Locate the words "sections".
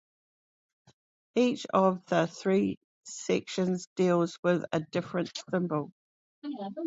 3.03-3.87